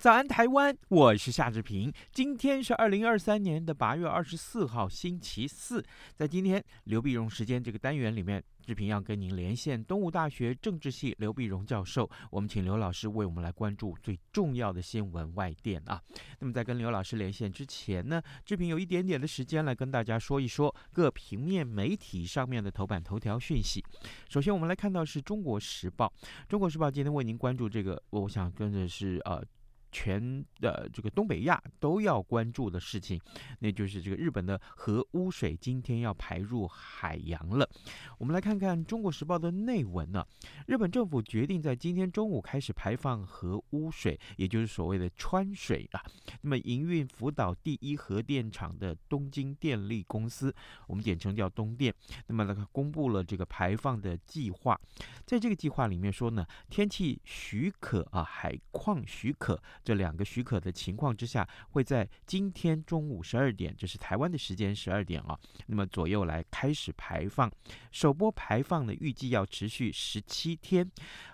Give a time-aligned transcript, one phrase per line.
[0.00, 0.74] 早安，台湾！
[0.88, 1.92] 我是夏志平。
[2.10, 5.84] 今天是二零二三年的八月二十四号，星期四。
[6.14, 12.08] 在今天刘必荣时间这个单元里面，志平要跟您连线东吴大学政治系刘必荣教授。
[12.30, 16.00] 我们请刘老师为我们来关注最重要的新闻外电啊。
[16.38, 23.84] 那么在跟刘老师连线之前呢，志平有一点点的时间来跟大家说一说各平面媒体上面的头版头条讯息。
[24.30, 26.10] 首先，我们来看到是中国时报。
[26.48, 29.44] 中国时报今天为您关注这个，我想跟着是呃。
[29.90, 33.20] 全的这个东北亚都要关注的事情，
[33.58, 37.68] 那就是这个日本的核污水今天要排入海洋了。
[38.18, 40.24] 我们来看看《中国时报》的内文呢、
[40.66, 46.02] 日本政府决定在今天中午开始排放核污水，也就是所谓的川水啊。
[46.42, 50.54] 那么营运福岛第一核电厂的东京电力公司，
[50.86, 51.94] 我们简称叫东电，
[52.26, 54.78] 那么呢，公布了这个排放的计划。
[55.24, 59.60] 在这个计划里面说呢，天气许可啊，海况许可。
[59.82, 67.50] 这两个许可的情况之下，会在今天中午十二点，这是台湾的时间十二点啊，那么左右来开始排放。
[67.90, 70.88] 首波排放呢，预计要持续十七天，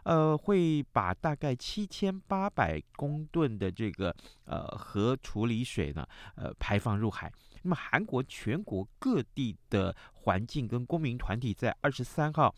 [0.05, 7.33] 呃，会把大概七千八百公吨的这个呃核处理水呢，呃排放入海。
[7.63, 12.55] 那么韩国全国各地的环境跟公民团体在二十三号。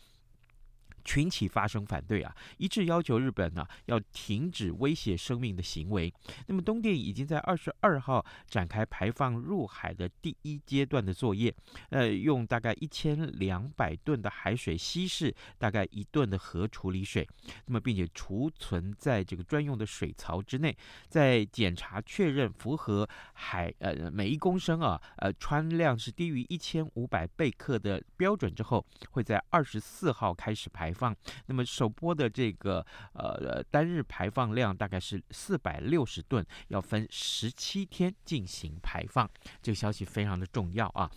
[1.03, 6.13] 群起发声反对啊，一致要求日本呢、要停止威胁生命的行为。
[6.47, 11.53] 那么东电已经在二十二号展开排放入海的第一阶段的作业，
[11.89, 17.27] 呃，用大概一千两百吨的海水稀释大概一吨的核处理水，
[17.65, 20.75] 那么并且储存在这个专用的水槽之内，
[21.07, 30.88] 在检查确认符合海呃每一公升啊呃氚量是低于一千五百贝克的标准之后，会在二十四号开始排。
[30.89, 32.83] 排放，那么首波的这个
[33.13, 39.29] 呃单日排放量大概是四百六十吨，要分十七天进行排放，
[39.61, 41.09] 这个消息非常的重要啊。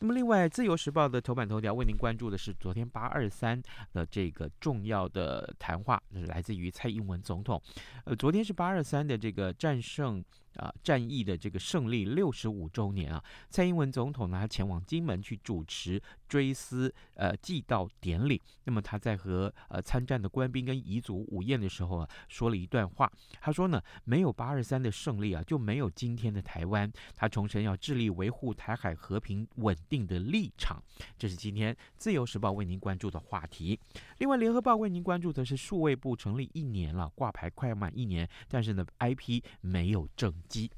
[0.00, 3.60] 那么另外，《自由时报》的头版头条为您关注的是昨天八二三
[3.92, 7.60] 的这个重要的谈话，来自于蔡英文总统。
[8.04, 10.24] 呃，昨天是八二三的这个战胜。
[10.58, 18.42] 啊，战役的这个胜利六十五周年啊，蔡英文总统呢，他前往金门去主持追思呃祭悼典礼。
[18.64, 23.10] 那么他在和呃参战的官兵跟彝族午宴的时候啊，说了一段话。
[23.40, 26.90] 他说呢，没有八二三的胜利啊，就没有今天的台湾。
[27.14, 30.82] 他重申要致力维护台海和平稳定的立场。
[31.16, 33.78] 这是今天自由时报为您关注的话题。
[34.18, 40.34] 另外，联合报为您关注的是数位部成立一年了，挂牌快要满一年，但是呢，IP 没有正。
[40.48, 40.70] 机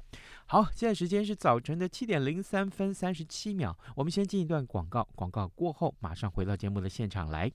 [0.45, 3.77] 好，现在时间是早晨的七点零三分三十七秒。
[3.95, 7.49] 我们先进一段广告，广告过后马上回到节目的现场来。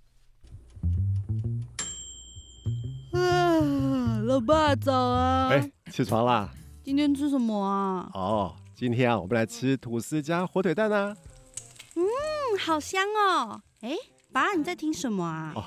[3.13, 5.49] 啊，老爸早啊！
[5.51, 6.51] 哎，起床啦！
[6.83, 8.11] 今天吃什么啊？
[8.15, 11.15] 哦，今天啊，我们来吃吐司加火腿蛋啊。
[11.97, 12.03] 嗯，
[12.59, 13.61] 好香哦！
[13.83, 13.95] 哎，
[14.33, 15.53] 爸，你在听什么啊？
[15.55, 15.65] 哦，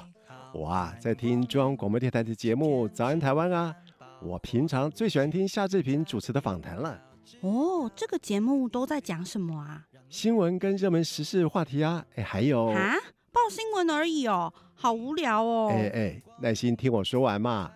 [0.53, 3.75] 我啊，在听中央广播电台的节目《早安台湾》啊。
[4.21, 7.01] 我平常最喜欢听夏志平主持的访谈了。
[7.41, 9.85] 哦，这个节目都在讲什么啊？
[10.09, 12.95] 新闻跟热门时事话题啊，哎，还有啊，
[13.31, 15.69] 报新闻而已哦，好无聊哦。
[15.71, 17.71] 哎哎，耐心听我说完嘛。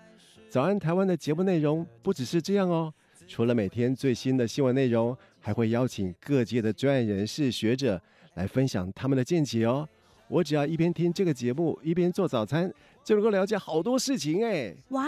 [0.50, 2.94] 早安台湾的节目内容不只是这样哦，
[3.28, 8.02] 除了每天最新的新闻内容，还会邀请各界的专业人士、学者
[8.34, 9.88] 来分享他们的见解哦。
[10.28, 12.72] 我只要一边听这个节目，一边做早餐，
[13.04, 14.76] 就能够了解好多事情哎。
[14.90, 15.08] 哇！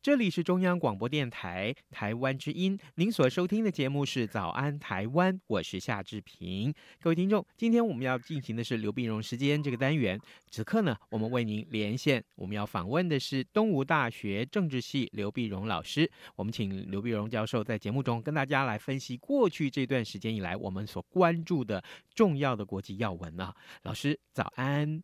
[0.00, 6.72] 这里是中央广播电台台湾之音，您所收听的节目是《早安台湾》，我是夏志平。
[7.00, 10.18] 各位听众，今天我们要进行的是刘碧荣时间这个单元。
[10.50, 16.08] 此刻呢，我们为您连线，我们要访问的是东吴大学政治系刘碧荣老师。
[16.36, 21.82] 我们请刘碧荣教授在节目中跟大家来分析过去这段时间以来我们所关注的
[22.14, 23.52] 重要的国际要闻啊。
[23.82, 25.02] 老师，早安。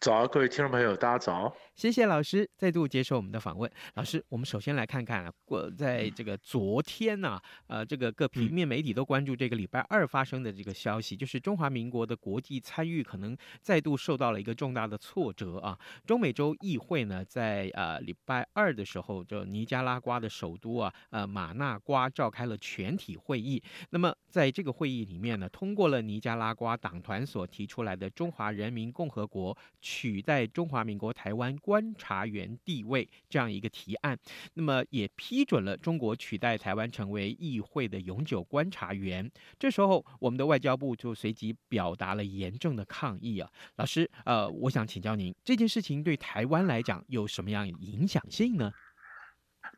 [0.00, 1.56] 早，各位听众朋友，大家早。
[1.80, 3.70] 谢谢老师再度接受我们的访问。
[3.94, 15.78] 老师，我们首先来看看啊，过在这个昨天呢、啊，呃，这个各平面媒体都关注这个礼拜二发生的这个消息，就是中华民国的国际参与可能再度受到了一个重大的挫折啊。
[16.04, 23.62] 中美洲议会呢，在呃礼拜二的时候，就尼加拉瓜的首都啊，呃马纳瓜召开了全体会议。
[23.88, 34.18] 那么在这个会议里面呢，通过了尼加拉瓜党团所提出来的中华人民共和国取代中华民国台湾观察员地位这样一个提案，
[34.54, 39.30] 那么也批准了中国取代台湾成为议会的永久观察员。
[39.56, 48.72] 这时候，我们的外交部就随即表达了严正的抗议啊，老师，呃，我想请教您，这件事情对台湾来讲有什么样影响性呢？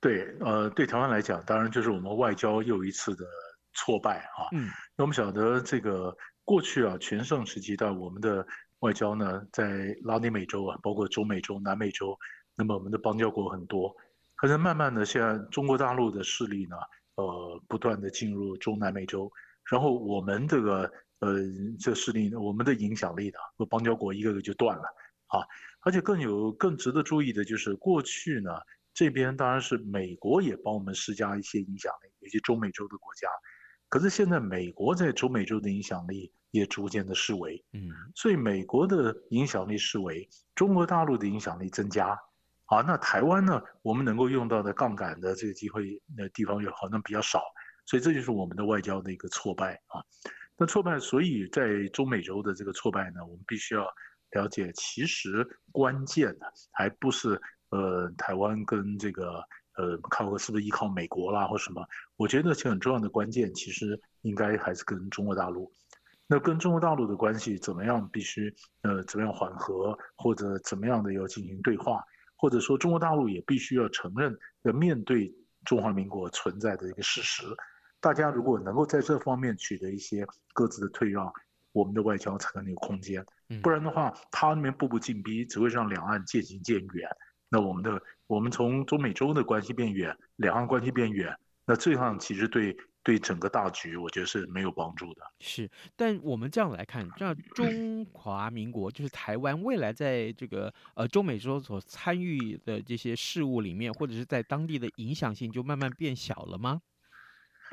[0.00, 3.26] 对，呃，对台湾来讲，当然就是我们外交又一次的
[3.74, 4.48] 挫败啊。
[4.52, 8.46] 嗯，那我们晓得这个过去啊，全盛时期到我们的。
[8.82, 12.18] 外交呢，在拉丁美洲啊，包括中美洲、南美洲，
[12.56, 13.94] 那么我们的邦交国很多。
[14.34, 16.76] 可是慢慢的，现在中国大陆的势力呢，
[17.14, 19.30] 呃，不断的进入中南美洲，
[19.70, 20.90] 然后我们这个
[21.20, 21.36] 呃
[21.78, 24.82] 这势力呢，我们的影响力呢，和邦交国一个个就断了
[25.28, 25.46] 啊。
[25.82, 28.50] 而且更有更值得注意的就是，过去呢，
[28.92, 33.28] 这边当然是美国也帮我们施加一些影响力，有些中美洲的国家。
[33.88, 36.32] 可是现在美国在中美洲的影响力。
[36.52, 42.08] 也逐渐的式微，嗯，所以美国的影响力式微，中国大陆的影响力增加，
[42.66, 47.42] 啊，那台湾呢，我们能够用到的杠杆的这个机会那地方又好像比较少，
[47.86, 50.04] 所以这就是我们的外交的一个挫败啊。
[50.58, 53.88] 那挫败，所以在中美洲的这个挫败呢，我们必须要
[54.32, 57.40] 了解，其实关键的还不是
[57.70, 59.42] 呃台湾跟这个
[59.78, 61.82] 呃靠是不是依靠美国啦或什么，
[62.16, 65.72] 我觉得其实很重要的关键其实应该还是跟中国大陆。
[66.32, 68.08] 那跟中国大陆的关系怎么样？
[68.08, 68.50] 必须
[68.80, 72.02] 呃怎么样缓和，或者怎么样的要进行对话，
[72.36, 75.30] 或者说中国大陆也必须要承认要面对
[75.66, 77.44] 中华民国存在的一个事实。
[78.00, 81.30] 大家如果能够在这方面取得一些各自的退让，
[81.72, 83.22] 我们的外交才能有空间。
[83.62, 87.10] 不然的话，他那边步步紧逼，只会让两岸渐行渐远。
[87.50, 91.36] 那我们的我们从中美洲的关系变远，两岸关系变远，
[91.66, 92.74] 那这样其实对。
[93.04, 95.22] 对整个大局，我觉得是没有帮助的。
[95.40, 106.80] 是，但我们这样来看，这样 中华民国就是台湾未来在这个呃中美洲所参与的这些事务里面，或者是在当地的影响性，就慢慢变小了吗？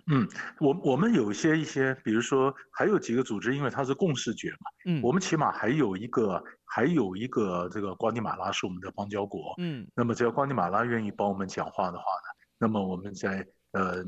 [0.08, 0.28] 嗯，
[0.60, 13.46] 我我们有一些一些，比如说还有几个组织，因为它是共视觉嘛，嗯，我们起码还有一个还有一个这个瓜地马拉是我们的邦交国，嗯，那么只要瓜地马拉愿意帮我们讲话的话呢，那么我们在。
[13.72, 14.04] 呃，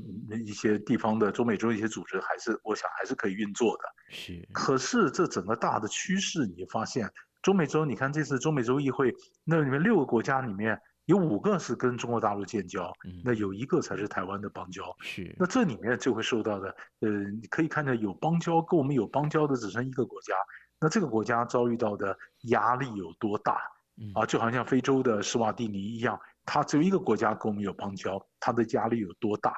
[0.45, 3.83] 一些地方的中美洲一些组织还是，我想还是可以运作的。
[4.09, 4.47] 是。
[4.51, 7.07] 可是这整个大的趋势，你发现
[7.43, 9.13] 中美洲，你看这次中美洲议会，
[9.43, 14.83] 那里面六个国家里面有五个是跟中国大陆建交，嗯、那有一个才是台湾的邦交。
[15.01, 15.35] 是。
[15.37, 20.33] 那这里面就会受到的，呃，你可以看到有邦交跟我们有邦交的只剩一个国家，
[20.79, 22.17] 那这个国家遭遇到的
[22.49, 23.59] 压力有多大？
[23.97, 26.19] 嗯、啊，就好像非洲的斯瓦蒂尼一样。
[26.53, 29.53] 它只有一个国家跟我们有邦交，他的压力有多大？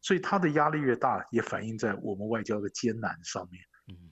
[0.00, 3.62] 所以他的压力越大，也反映在我们外交的艰难上面。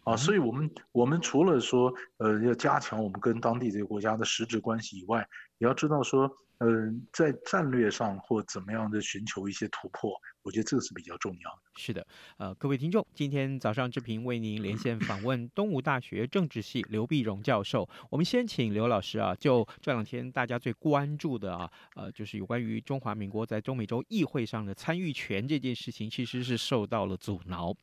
[0.04, 5.26] 啊，所以我们我们除了说，呃，要加强我们跟当地这个国家的实质关系以外，
[5.56, 10.12] 也要知道说，嗯、呃，在战略上或怎么样的寻求一些突破。
[10.46, 11.58] 我觉得这个是比较重要的。
[11.74, 17.86] 是的，呃，各位听众，今天早上志平为您连线访问东吴大学政治系刘碧荣教授。
[18.08, 27.74] 我们先请刘老师啊，就这两天大家最关注的啊，呃，就是有关于中华民国在中美洲议会上的参与权这件事情，其实是受到了阻挠。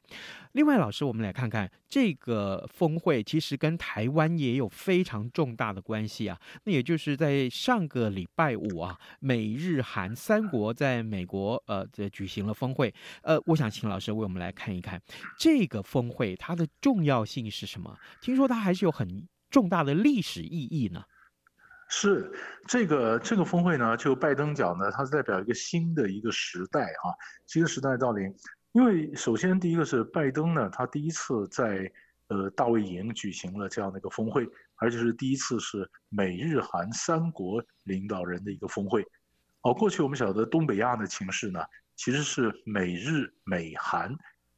[0.53, 6.39] 另外，老师，我们来看看这个峰会，其实跟台湾也有非常重大的关系啊。
[6.63, 12.93] 那也就是在上个礼拜五啊，美日韩三国在美国呃这举行了峰会。
[13.23, 15.01] 呃，我想请老师为我们来看一看
[15.39, 17.97] 这个峰会它的重要性是什么？
[18.21, 21.03] 听说它还是有很重大的历史意义呢。
[21.89, 22.31] 是
[22.67, 27.13] 这个这个峰会呢，就拜登讲呢，它是代表一个新的一个时代啊，
[27.45, 28.33] 新的时代到临。
[28.71, 31.91] 因为首先第一个是拜登呢，他第一次在
[32.29, 39.05] 呃大卫营举行了这样的一个峰会，而且是第一次是美日韩三国领导人的一个峰会。
[39.61, 41.59] 哦，过去我们晓得东北亚的情势呢，
[41.95, 44.15] 其实是美日美韩，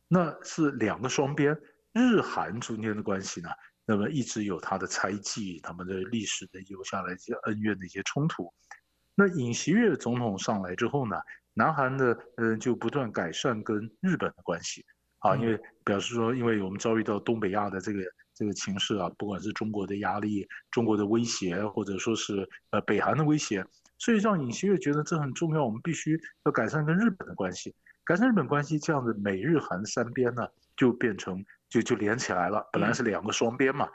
[0.08, 1.58] 那是两个双边，
[1.94, 3.50] 日韩中间的关系呢。
[3.86, 8.52] 那么一直有他的猜忌，他们的历史的留下来一些恩怨的一些冲突。
[9.14, 11.16] 那尹锡悦总统上来之后呢，
[11.54, 14.84] 南韩的嗯就不断改善跟日本的关系
[15.20, 18.02] 啊，因为表示说，因为我们遭遇到东北亚的这个
[18.34, 23.64] 这个情势啊，不管是中国的压力、中国的威胁，或者说是呃北韩的威胁，
[24.06, 30.48] 所以让尹锡悦觉得这很重要，我们必须要改善跟日本的关系，改善日本关系，这样子美日韩三边呢
[30.78, 31.44] 就变成。
[31.68, 33.90] 就就连起来了，本来是两个双边嘛，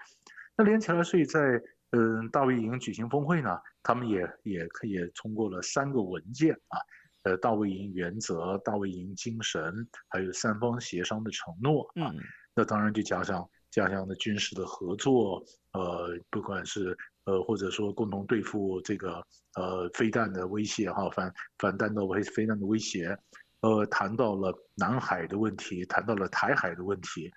[0.56, 1.62] 那连起来，所以在
[1.92, 6.76] 嗯大卫营举行峰会呢，他们也也可以通过了三个文件啊，
[7.22, 12.12] 呃大卫营原则、大卫营精神，还有三方协商的承诺啊，
[12.54, 19.24] 那当然就加上加强的军事的合作，呃不管是呃或者说共同对付这个
[19.54, 23.16] 呃飞弹的威胁哈，反反弹道飞飞弹的威胁，
[23.60, 27.30] 呃谈到了南海的问题，谈到了台海的问题。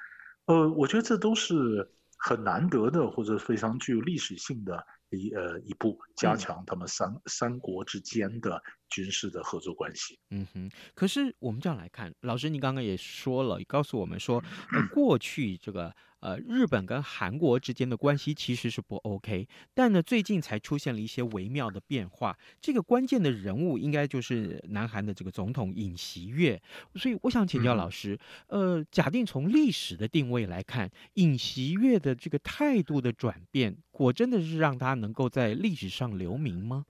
[0.46, 10.20] 呃，我觉得这都是很难得的，或者非常具有历史性的一呃一步，加强他们三、嗯、三国之间的军事的合作关系。
[10.32, 15.94] 嗯哼，可是我们这样来看，老师，你刚刚也说了，告诉我们说，呃，过去这个。
[16.24, 22.38] 呃，日本跟韩国之间的关系其实是不 OK，但呢，最近才出现了一些微妙的变化。
[22.62, 26.62] 这个关键的人物应该就是南韩的这个总统尹锡悦。
[26.96, 36.86] 所以我想请教老师，呃，假定从历史的定位来看，尹锡悦的这个态度的转变，果真的是让他能够在历史上留名吗？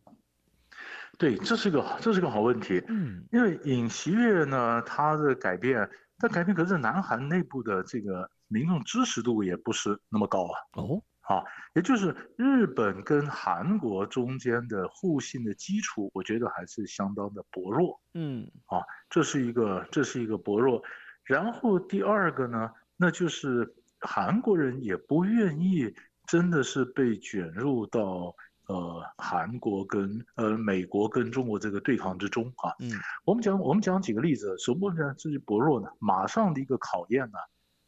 [1.17, 2.79] 对，这是个这是个好问题。
[2.87, 8.29] 嗯，因为尹锡悦呢，他的改变，他改变可是南韩内部的这个。
[8.53, 10.53] 民众支持度也不是那么高啊。
[10.73, 11.43] 哦，啊，
[11.73, 17.99] 也就是日本跟韩国中间的互信的基础，我觉得还是相当的薄弱。
[18.13, 18.79] 嗯，啊，
[19.09, 20.81] 这是一个，这是一个薄弱。
[21.23, 25.93] 然后第二个呢，那就是韩国人也不愿意
[26.27, 28.35] 真的是被卷入到
[28.67, 32.75] 呃韩国跟呃美国跟中国这个对抗之中啊。
[32.79, 32.91] 嗯，
[33.25, 35.15] 我们讲我们讲几个例子，什么呢？
[35.17, 35.87] 这是薄弱呢？
[35.99, 37.39] 马上的一个考验呢？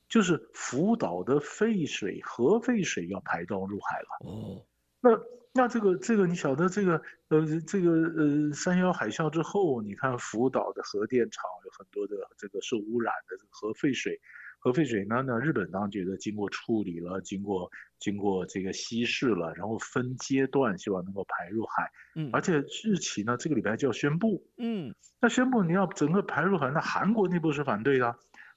[0.07, 4.07] 就是福岛的废水，核废水要排到入海了。
[4.21, 4.65] 哦，
[5.01, 5.09] 那
[5.53, 14.19] 那这个这个你晓得这个呃这个呃三幺海啸之后，你看福岛的核电厂有很多的这个受污染的这个核废水，
[14.59, 21.89] 核废水呢，那日本当局的经过处理了，经过经过这个稀释了，然后分阶段希望能够排入海。
[22.15, 24.45] 嗯，而且日企呢，这个礼拜就要宣布。
[24.57, 28.15] 嗯，那宣布你要整个排入海，那韩国内部是反对的。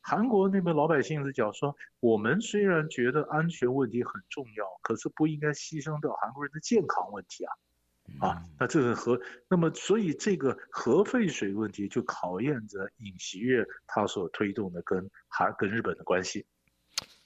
[0.09, 7.53] 韩国那边老百姓是讲说，我们虽然觉得安全问题很重要，可是不应该牺牲掉韩国人的健康问题啊！
[8.19, 16.47] 啊，那这个核，那么所以这个核废水问题就考验着尹锡悦他所推动的跟韩跟日本的关系。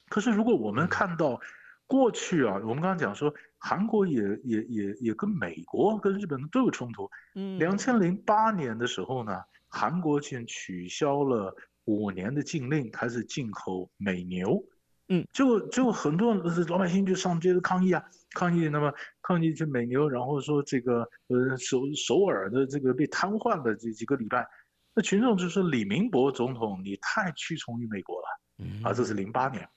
[0.09, 1.41] 可是如果我们看到
[1.87, 7.09] 过去啊，我们刚刚讲说，韩国也也也也跟美国跟日本都有冲突。
[7.37, 11.57] 嗯，两千零八年的时候呢，韩国先取消了。
[11.85, 14.65] 五年的禁令开始进口美牛，
[15.09, 16.35] 嗯，就就很多
[16.69, 24.47] 老百姓就上街抗议啊，抗议，那么抗议这美牛，然后说这个呃首首尔的这个被瘫痪了这几个礼拜，
[24.95, 28.27] 那群众就说李明博总统你太屈从于美国了，
[28.59, 29.69] 嗯，啊，这是零八年，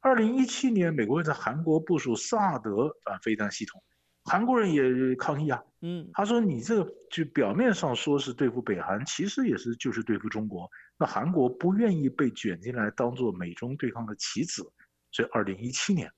[0.00, 3.82] 二零一七年美国在韩国部署萨德反飞弹系统。
[4.24, 10.68] 韩国人也抗议啊，嗯，他说你这个就表面上说是对付北韩，其实也是就是对付中国。
[10.96, 14.62] 那韩国不愿意被卷进来当做美中对抗的棋子，
[15.12, 16.10] 所以二零一七年，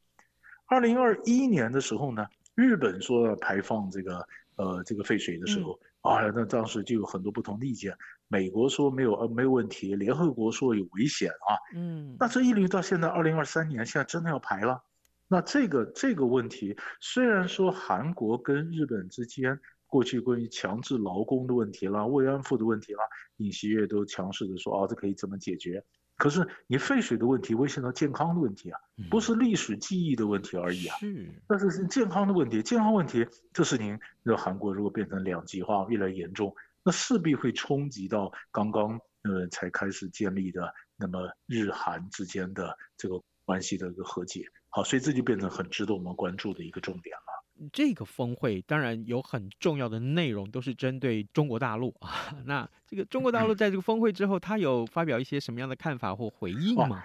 [0.66, 4.25] 二零二一年的时候呢，日本说要排放这个
[4.56, 7.92] 呃这个废水的时候，嗯、啊，那当时就有很多不同的意见。
[8.28, 14.80] 美国说没有呃没有问题，联合国说有危险啊，嗯，那这一直到现在二零二三年，现在真的要排了。
[15.28, 23.00] 那这个这个问题，虽然说韩国跟日本之间过去关于强制劳工的问题啦、慰安妇的问题啦，
[23.38, 25.85] 尹锡悦都强势的说啊，这可以怎么解决？
[26.16, 28.80] 可是你废水的问题威胁到健康的问题啊，
[29.11, 30.97] 不是历史记忆的问题而已啊。
[31.02, 44.47] 嗯，但是是健康的问题，健康问题这事情，那韩国如果变成两极化越来越严重，那势必会冲击到刚刚呃才开始建立的那么日韩之间的这个关系的一个和解。
[44.76, 47.68] 好，所以这就变成很值得我们关注的一个重点了。
[47.73, 52.37] 这个峰会当然有很重要的内容，都是针对中国大陆啊。
[52.45, 57.02] 那这个中国大陆在这个峰会之后，他有发表一些什么样的看法或回应吗？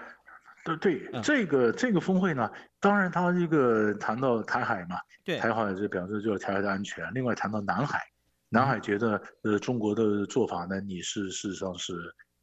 [0.65, 2.51] 哦、对对，嗯、这个这个峰会呢，
[2.81, 7.09] 当然他这个谈到台海嘛，对，台海就表示就是台海的安全。
[7.13, 8.01] 另外谈到南海，
[8.49, 11.93] 南海觉得呃中国的做法呢，你是事实上是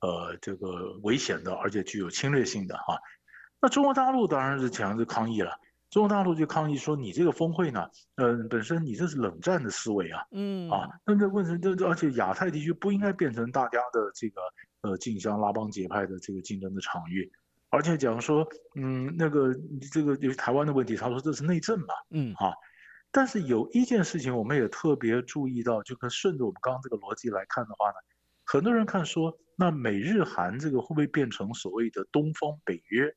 [0.01, 2.99] 呃这个危险的，而且具有侵略性的哈、啊。
[3.61, 5.59] 那中国大陆当然是强制抗议了。
[5.91, 14.41] 中国大陆就抗议说：“你这个峰会呢，嗯、呃，本身你这是冷战的思维啊，嗯啊，那这问题，这而且亚太地区不应该变成大家的这个
[14.83, 17.33] 呃竞相拉帮结派的这个竞争的场域，
[17.71, 18.47] 而且讲说，
[18.77, 19.55] 嗯，那个
[19.91, 22.53] 这个就是台湾的问题，他说这是内政嘛，嗯啊，
[23.11, 27.97] 但是有一件事情我们也特别注意到，就跟顺着我们刚刚这个逻辑来看的话呢，
[28.45, 33.11] 很多人看说，那美日韩这个会不会变成所谓的东方北约？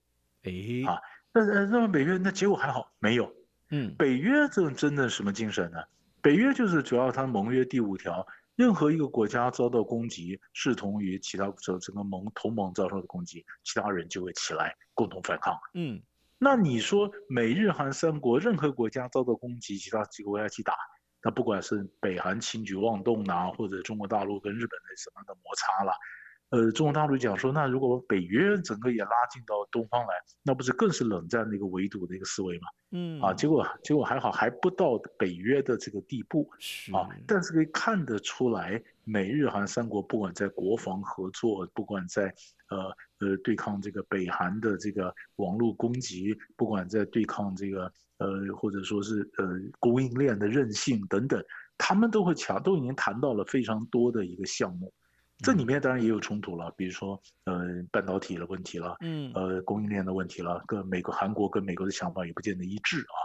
[0.44, 1.00] 诶啊。”
[1.34, 3.34] 那呃，那么北约那结果还好没有，
[3.70, 5.78] 嗯，北约这真的什么精神呢？
[6.22, 15.58] 北约就是主要它盟约第五条，任何一个国家遭到攻击，视同于其他整整个盟同盟遭受的攻击，其他人就会起来共同反抗。
[15.74, 16.02] 嗯，
[16.38, 20.76] 那你说美日韩三国任何国家遭到攻击，其他几个国家去打，
[21.24, 25.94] 那不管是北韩轻举妄动呐、啊，或者中国大陆跟日本的什么的摩擦了。
[26.52, 32.68] 呃，中国大陆讲说，那如果北约整个也拉进到东方来，那不是更是冷战的一个围堵的一个思维吗？
[32.92, 42.24] 嗯，啊，结果结果还好，还不到北约的这个地步，是啊，但是可以看得出来，美日韩三国不管在国防合作，不管在
[42.70, 42.78] 呃
[43.20, 49.48] 呃对抗这个北韩的这个网络攻击，不管在对抗这个呃或者说是呃
[49.80, 51.42] 供应链的韧性等等，
[51.78, 54.94] 他们都会强，都已经谈到了非常多的一个项目。
[55.42, 63.18] 这里面当然也有冲突了，比如说，呃，半导体的问题了，嗯，呃，供应链的问题了，跟美国、韩国跟美国的想法也不见得一致啊。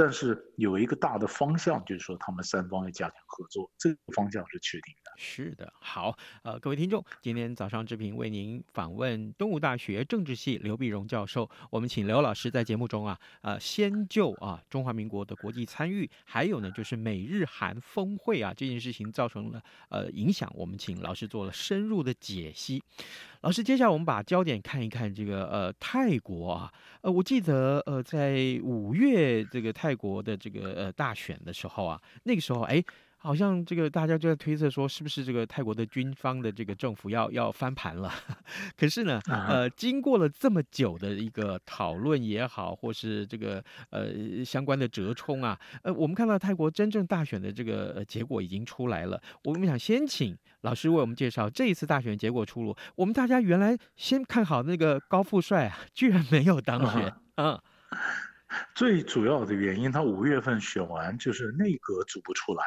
[0.00, 5.12] 但是有一个大的方向，就是说他们三方要加强合作，这个方向是确定的。
[5.18, 11.50] 是的，好，呃，各位听众，今天早上志平为您访问东吴大学政治系刘必荣教授。
[11.68, 22.82] 我们请刘老师在节目中啊，呃，先就啊中华民国的国际参与，还有呢就是美日韩峰会啊这件事情造成了呃影响，我们请老师做了深入的解析。
[23.42, 26.72] 老师，接下来我们把焦点看一看这个呃泰国啊，
[27.02, 32.82] 呃，我记得呃在五月这个泰国的这个呃大选的时候啊，那个时候哎。
[33.22, 38.10] 好像这个大家就在推测说，是不是这个泰国的军方的这个政府要要翻盘了？
[38.78, 49.20] 可是呢，呃，经过了这么久的一个讨论也好，或是这个呃相关的折冲啊，呃，我们看到泰国真正大选的这个结果已经出来了。
[49.44, 52.74] 我们想先请老师为我们介绍这一次大选结果出炉。
[52.96, 57.14] 我们大家原来先看好那个高富帅啊，居然没有当选。
[57.36, 57.60] 嗯，
[58.74, 62.64] 最主要的原因，他五月份选完就是内阁组不出来。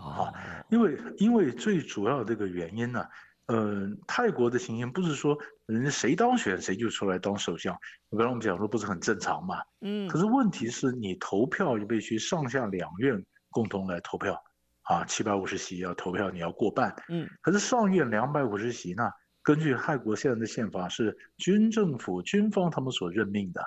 [0.00, 0.32] 啊，
[0.70, 3.04] 因为因为最主要的这个原因呢，
[3.46, 5.36] 呃，泰国的情形不是说
[5.66, 7.76] 人家谁当选谁就出来当首相，
[8.10, 14.42] 刚才我们讲说不是很正常嘛，嗯，可是问题是你投票就必须上下两院共同来投票，
[14.82, 19.10] 啊，七百五十席要投票你要过半，嗯，可是上院两百五十席呢，
[19.42, 23.62] 根据泰国现在的宪法是军政府军方他们所任命的。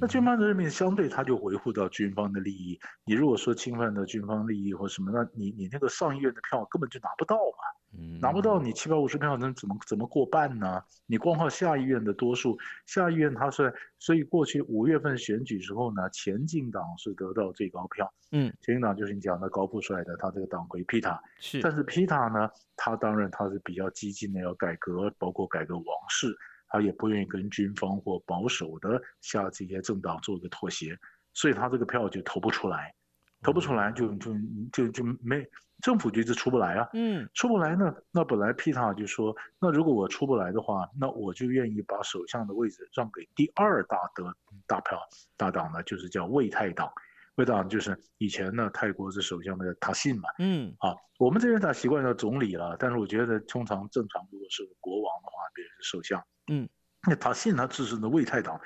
[0.00, 2.78] 那军方的任命相对他就维护到军方的利益。
[3.06, 10.82] 你如果说侵犯到军方利益或什么，那你你那个上议院的票根本就拿不到嘛，拿不到你七百五十票能怎么怎么过半呢？
[11.06, 26.36] 你光靠下议院的多数，下议院他是所以过去五月份选举时候呢，前进党是得到最高票，嗯，前进党就是你讲的高富帅的他这个党魁皮塔，是，但是皮塔呢，他当然他是比较激进的，要改革，包括改革王室。
[26.68, 30.96] 他也不愿意跟军方或保守的下这些政党做一个妥协，
[31.34, 32.94] 所以他这个票就投不出来，
[33.42, 34.34] 投不出来就就
[34.72, 35.44] 就就没
[35.82, 44.24] 政府就一直出不来啊，嗯，出不来呢，那本来皮塔就说，那如果我出不来的话，那我就愿意把首相的位置让给第二大得
[44.66, 45.00] 大票
[45.36, 46.90] 大党呢，就是叫魏泰党，
[47.36, 56.20] 为泰党就是以前呢泰国是首相的塔信嘛，嗯，啊，我们这边打习惯叫总理了，但是我觉得通常正常如果是国王的话，别人是首相。
[56.48, 56.68] 嗯，
[57.06, 58.60] 那他信他自身的魏太党，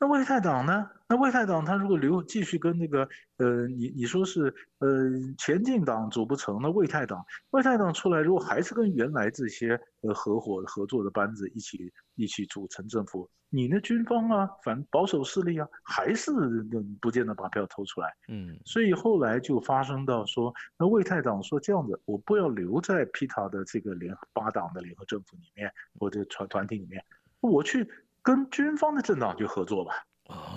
[0.00, 0.88] 那卫泰党呢？
[1.08, 3.08] 那卫泰党他如果留继续跟那个
[3.38, 4.88] 呃，你你说是呃
[5.38, 16.30] 前进党组不成，那魏泰党魏泰党出来，如果还是跟原来这些呃合伙合作的班子一起一起组成政府，你那军方啊，反保守势力啊，还是
[17.00, 18.14] 不见得把票投出来。
[18.28, 27.04] 嗯，所以后来就发生到说，那魏泰党说这样子，我不要留在皮塔的这个联八党的联合政府里面或者团团体里面，
[27.40, 27.90] 我去。
[28.28, 29.92] 跟军方的政党就合作吧，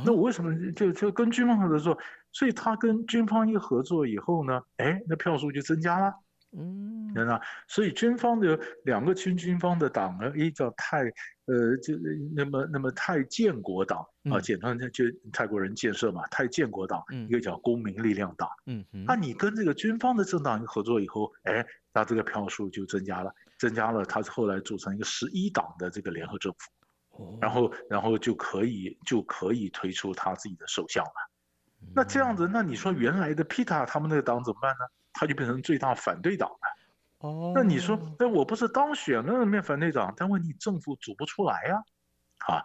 [0.05, 1.97] 那我为什么就就跟军方合作？
[2.34, 6.13] 所以他跟军方一合作以后呢，哎，那票数就增加了，
[6.51, 11.03] 嗯，那所以军方的两个军军方的党呢，一叫泰，
[11.45, 11.93] 呃，就
[12.36, 26.69] 那么那么泰建国党啊，简称就泰国人建设嘛，泰建国党，一个叫公民力量党，嗯嗯，那你跟这个军方的政党一合作以后，哎，那这个票数就增加了，增加了，他是后来组成一个十一党的这个联合政府。
[27.41, 31.12] 然后，然后就可以就可以推出他自己的首相了。
[31.95, 34.86] 那这样子，那你说原来的皮塔他们那个党怎么办呢？
[35.13, 37.27] 他就变成最大反对党了。
[37.27, 41.75] 哦，那你说，那我不是当选了面反对党，但问题政府组不出来呀，
[42.47, 42.63] 啊，啊，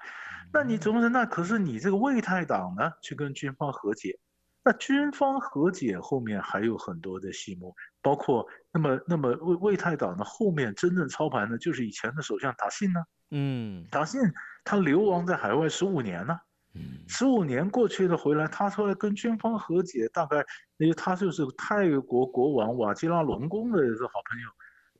[0.52, 1.08] 那你怎么说？
[1.08, 4.18] 那可是你这个魏泰党呢，去跟军方和解。
[4.62, 13.00] 那军方和解后面还有很多的戏目，包括那么那么魏魏泰党的后面真正操盘的，就是以前的首相达信呢。
[13.30, 14.20] 嗯，塔信
[14.64, 16.38] 他流亡在海外十五年呢，
[16.74, 20.44] 嗯，十五年过去了回来，他出来跟军方和解，大概
[20.76, 24.48] 因为他就是泰国国王瓦基拉隆功的好朋友，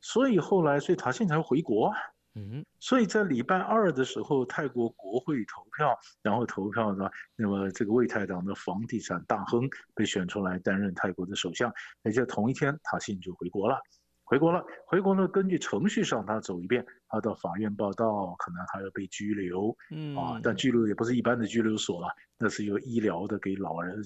[0.00, 1.96] 所以后来所以塔信才会回国啊。
[2.38, 13.80] 嗯，所以在礼拜二的时候，泰国国会投票，然后投票呢，那么这个魏泰党的房地产大亨被选出来担任泰国的首相，而且同一天塔信就回国了。
[14.26, 15.28] 回国了，回国了。
[15.28, 24.02] 根据程序上，他走一遍，他到法院报到，可能还要被拘留，嗯啊，但拘留也不是一般的拘留所了，那是有医疗的，给老人，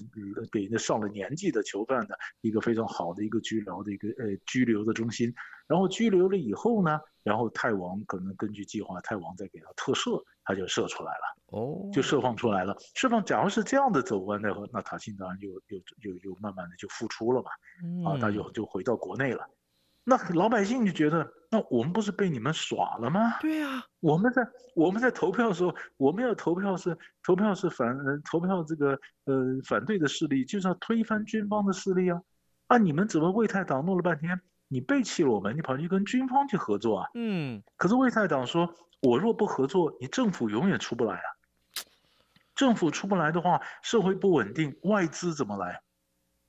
[0.51, 5.33] 给那上了年纪的囚犯的一个非常好的一个拘留的一个呃拘留的中心。
[5.65, 12.77] 然后拘留了以后呢，然后泰王可能根据计划，泰王再给他特赦，他就赦出来了，哦，就释放出来了。
[12.93, 19.49] 释放，假如是这样的走完的话，那塔信当然就又又又慢慢的就复出了嘛，啊，他就就回到国内了。
[20.03, 23.37] 那老百姓就觉得，那我们不是被你们耍了吗？
[23.39, 32.19] 对呀、啊，我们在我们在投票的时候，我们要投票是投票是反投票这个呃反对的势力，就是要推翻军方的势力啊！
[32.67, 37.09] 啊，你们怎么魏太党弄了半天，你背弃了我们，你跑去跟军方去合作啊？
[37.13, 41.27] 嗯，可是魏太党说，我若不合作，你政府永远出不来啊！
[42.55, 45.81] 政府出不来的话，社会不稳定，外资怎么来？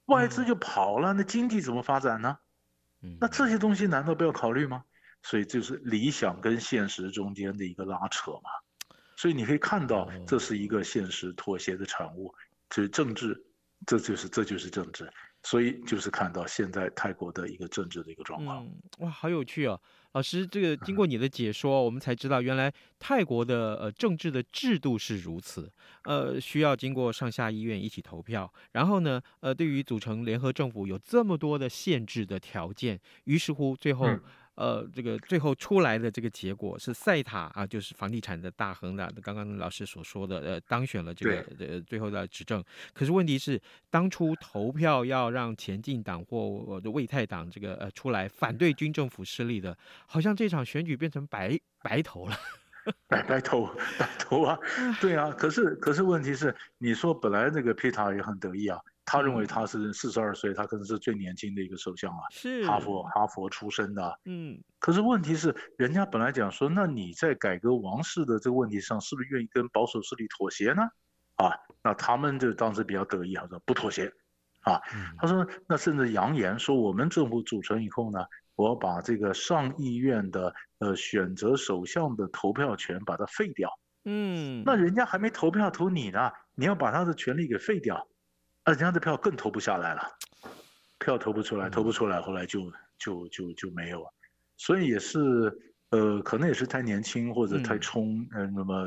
[0.06, 2.38] 外资就跑了，那经济怎么发展呢？
[3.20, 4.84] 那这些东西难道不要考虑吗？
[5.22, 8.50] 所以就是理想跟现实中间的一个拉扯嘛。
[9.16, 12.34] 所以你可以看到，这是一个现实妥协的产物。
[12.70, 13.44] 就是政治，
[13.86, 15.08] 这就是这就是政治。
[15.42, 18.66] 所以就是看到现在泰国的一个政治的一个状况。
[18.98, 19.80] 哇，好有趣哦！
[20.12, 25.72] 老师，这个 经过你的解说，我们才知道原来泰国的呃政治的制度是如此。
[26.04, 34.06] 呃，需要经过上下议院一起投票，然后呢，呃，对于组成联合政府有这么多的限制的条件，于是乎最后。
[34.06, 34.20] 嗯
[34.54, 42.62] 呃，这个最后出来的这个结果是赛塔啊，就是房地产的大亨的，刚刚老师所说的，呃，当选了这个呃最后的执政。
[42.92, 52.36] 可是问题是，当初投票要让前进党或卫泰党这个呃出来反对军政府势力的，好像这场选举变成白白投了，
[53.08, 53.66] 白白投
[53.98, 54.58] 白投啊，
[55.00, 55.30] 对啊。
[55.30, 58.78] 可是可是问题是，你说本来那个皮塔也很得意啊。
[59.04, 64.20] 他认为他是四十二岁，他可能是最年轻的一个首相啊，是哈佛哈佛出身的。
[64.24, 70.82] 嗯，可是问题是，人家本来讲说，那你在改革王室的这个问题上，是不是愿意跟保守势力妥协呢？
[71.36, 71.50] 啊，
[71.82, 74.12] 那他们就当时比较得意，他说不妥协。
[74.60, 74.80] 啊，
[75.18, 83.68] 他说那甚至扬言说，我们政府组成以后呢，我要把这个上议院的呃选择首相的投票权把它废掉。
[84.04, 88.06] 嗯，那人家还没投票投你呢，你要把他的权利给废掉。
[88.64, 90.02] 啊，人家的票更投不下来了，
[91.00, 94.14] 票投不出来，投不出来，后来就就就就没有了，
[94.56, 95.18] 所以也是，
[95.90, 98.84] 呃，可能也是太年轻或者太冲，嗯、呃，那么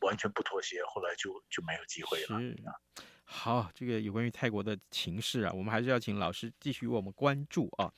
[0.00, 2.40] 完全不妥协，后来就就没有机会了。
[3.32, 7.90] 好，这个有关于泰国的情势啊，我们还是要请老师继续为我们关注啊。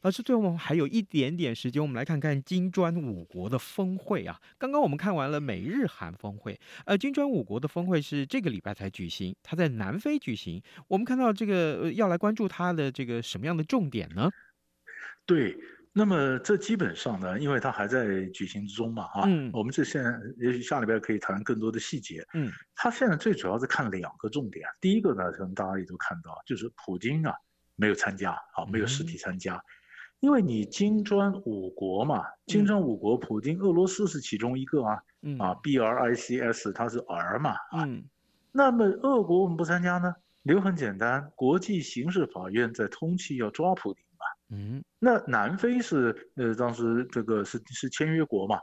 [0.00, 4.40] 老师，最后我们还有一点点时间，我们来看看金砖五国的峰会啊。
[4.56, 10.60] 刚刚我们看完了美日韩峰会，呃，金砖五国的峰会是这个礼拜才举行，它在南非举行。
[10.88, 14.30] 我们看到这个要来关注它的这个什么样的重点呢？
[15.26, 15.54] 对，
[15.92, 27.34] 那么这基本上呢，因为它还在举行之中嘛，啊，嗯，我们这现在也许下礼拜可以谈更多的细节，嗯，他现在最主要是看两个重点，第一个呢，可能大家也都看到，就是普京啊
[27.76, 29.62] 没有参加，啊，没有实体参加，嗯、
[30.20, 38.04] 因为你金砖五国嘛，金砖五国，普京俄罗斯是其中一个啊，嗯、啊，B R I C S 它是 R 嘛，啊，嗯，
[38.52, 40.14] 那么俄国我们不参加呢？
[40.44, 44.02] 理由很简单，国际刑事法院在通气要抓普丁。
[44.50, 48.58] 嗯，那南非是呃，当时这个是是签约国嘛？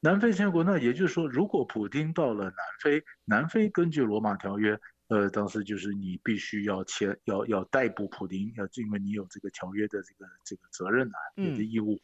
[0.00, 11.94] 南非签约国，那也就是说，如果普京到了南非，南非根据罗马条约，呃，当时就是你必须要签，要要逮捕普京，要因为你有这个条约的这个这个责任啊，你的义务。
[11.94, 12.00] 嗯、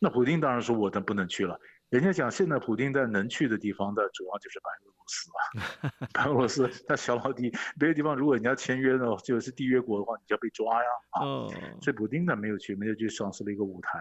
[0.00, 1.58] 那普京当然说，我的不能去了。
[1.94, 11.20] 人家讲，现在普京在能去的地方的主要就是白俄罗斯啊， 白俄罗斯，他小老弟，别的地方如果人家签约呢，就是缔约国的话，你就要被抓呀啊。
[11.80, 14.00] 所以普京呢没有去，没有去，丧失了一个舞台。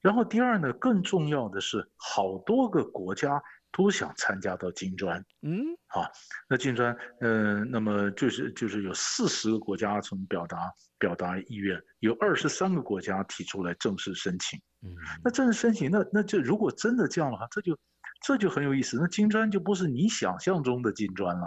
[0.00, 3.42] 然后第二呢，更重要的是，好多个国家
[3.76, 5.22] 都想参加到金砖。
[5.42, 6.10] 嗯，好，
[6.48, 10.58] 那金砖，嗯、呃，那么就是就是有四十个国家从表达
[10.98, 14.58] 表达意愿，有二十三个国家提出来正式申请。
[14.82, 17.76] 嗯那正式申请，那那就如果真的这样的话，这就
[18.24, 18.98] 这就很有意思。
[18.98, 21.46] 那金砖就不是你想象中的金砖了。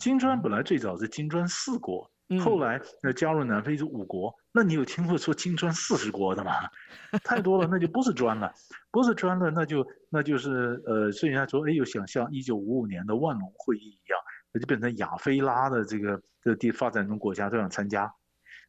[0.00, 2.10] 金砖本来最早是金砖四国，
[2.44, 4.34] 后来那加入南非是五国。
[4.54, 6.52] 那你有听过说金砖四十国的吗？
[7.24, 8.52] 太多了，那就不是砖了，
[8.90, 14.18] 不是砖了，那就那就是呃，所以人家说，哎，有想像一九五五年的万隆会议一样，
[14.52, 18.12] 那就变成亚非拉的这个这个地发展中国家都想参加，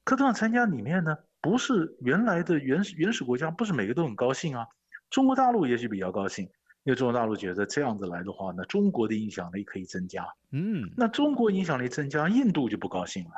[0.03, 1.15] 可都想参加里面呢？
[1.41, 4.65] 不是原来的原始原始国家，不是每个都很高兴啊。
[5.09, 6.45] 中国大陆也许比较高兴，
[6.85, 10.25] 因为中国大陆觉得这样子来的话呢，中国的影响力可以增加。
[10.51, 13.31] 嗯，那中国影响力增加，印度就不高兴了。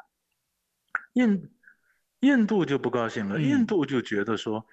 [1.14, 1.50] 印
[2.22, 4.66] 印度就不高兴了，印度就觉得说，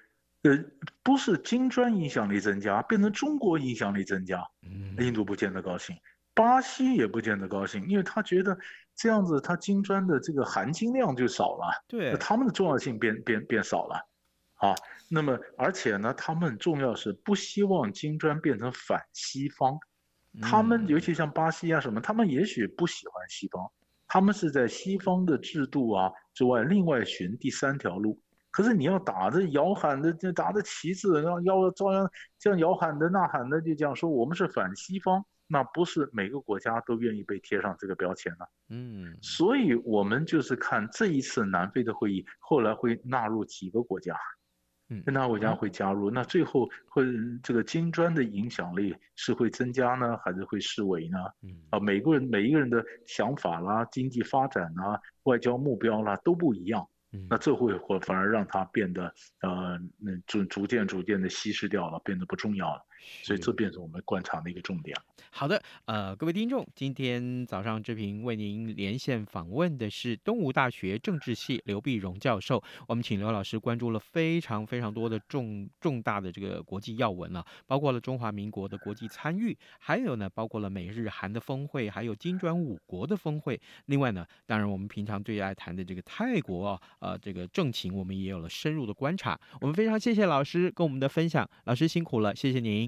[0.43, 0.57] 呃，
[1.01, 4.43] 不是金砖影响力增加，变成中国影响力增加。
[4.61, 5.95] 嗯，印度不见得高兴，
[6.33, 8.57] 巴西也不见得高兴，因为他觉得。
[8.95, 13.95] 这样子，他金砖的这个含金量就少了，对，他们的重要性变变变少了，
[14.57, 14.75] 啊，
[15.09, 19.79] 那么而且呢，他们重要是不希望金砖变成反西方，
[20.39, 23.71] 他们尤其像巴西啊什么，他们也许不喜欢西方，
[24.13, 28.21] 他们是在西方的制度啊之外，另外寻第三条路。
[28.51, 35.25] 可是你要打着摇喊的，就打着旗帜，然后要照样这样摇喊的呐喊的，就讲说我们是反西方。
[35.47, 44.15] 那不是每个国家都愿意被贴上这个标签了，嗯，所以我们就是看这一次南非的会议，后来会纳入几个国家，
[45.05, 46.11] 嗯，哪个国家会加入？
[46.11, 47.03] 那最后会
[47.41, 51.17] 这个金砖的影响力是会增加呢，还是会失为呢？
[51.41, 62.81] 嗯，啊，每个人每一个人的想法啦、经济发展啦、外交目标啦都不一样，嗯，那这会或反而让它变得呃，那逐逐渐逐渐的稀释掉了，变得不重要了。
[63.21, 64.95] 所以这便是我们观察的一个重点。
[65.29, 72.61] 好的，呃，各位听众，今天早上志平为您连线访问的是东吴大学政治系刘碧荣教授。
[72.87, 83.59] 我们请刘老师关注了非常非常多的重重大的这个国际要闻啊，包括了中华民国的国际参与，还有呢，包括了美日韩的峰会，还有金砖五国的峰会。
[83.85, 89.39] 另外呢，当然我们平常最爱谈的这个泰国啊，呃，这个政情，我们也有了深入的观察。
[89.61, 92.87] 我们非常谢谢老师跟我们的分享，老师辛苦了，谢谢您。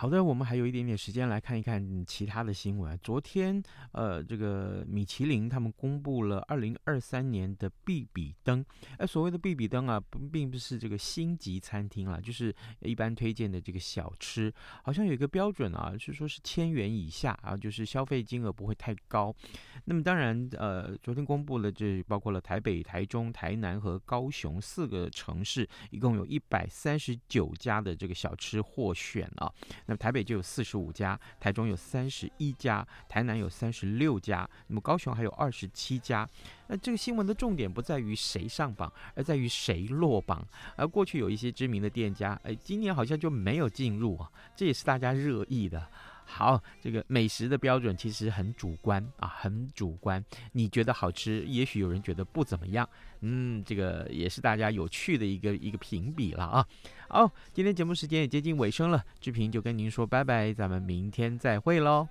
[0.00, 2.98] 好的，我们还有一点点时间来看一看其他的新闻。
[3.02, 8.64] 昨天，呃，这个米其林他们公布了二零二三年的必比登。
[8.96, 14.50] 哎，所谓的必比登啊，并不是这个星级餐厅了，就是一般推荐的这个小吃，
[14.82, 19.36] 好像有一个标准啊，是说是千元以下啊，就是消费金额不会太高。
[19.84, 29.52] 那么当然，呃，昨天公布了，这包括了台北、台中、台南和高雄四个城市，一共有一百三十九家的这个小吃获选啊。
[29.90, 36.24] 那么台北就有四十五家，台中有三十一家，台南有三十六家，那么高雄还有二十七家。
[36.68, 40.46] 那这个新闻的重点不在于谁上榜，而在于谁落榜。
[40.76, 45.84] 而过去有一些知名的店家，哎，今年好像就没有进入啊，这也是大家热议的。
[46.30, 50.24] 好，这个美食的标准其实很主观啊，很主观。
[50.52, 52.88] 你觉得好吃，也许有人觉得不怎么样。
[53.22, 56.66] 嗯，这个也是大家有趣的一个一个评比了啊。
[57.08, 62.08] 好，今天节目时间也接近尾声了，志平就跟您说拜拜，咱们明天再会喽。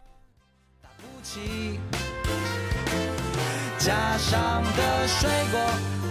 [3.80, 5.60] 架上的水果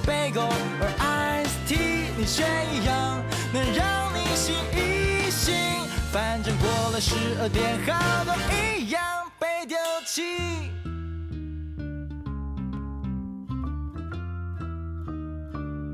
[0.07, 0.43] 贝果
[0.81, 5.78] 而 ice tea，你选一样，能让你醒一醒。
[6.11, 9.03] 反正过了十二点，好多一样
[9.39, 10.78] 被丢弃。